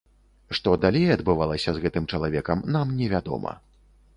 [0.59, 3.57] Што далей адбывалася з гэтым чалавекам, нам не вядома.